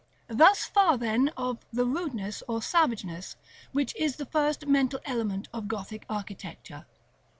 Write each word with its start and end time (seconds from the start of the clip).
Thus 0.31 0.63
far 0.65 0.97
then 0.97 1.29
of 1.37 1.59
the 1.71 1.85
Rudeness 1.85 2.41
or 2.47 2.59
Savageness, 2.63 3.35
which 3.71 3.95
is 3.95 4.15
the 4.15 4.25
first 4.25 4.65
mental 4.65 4.99
element 5.05 5.47
of 5.53 5.67
Gothic 5.67 6.07
architecture. 6.09 6.87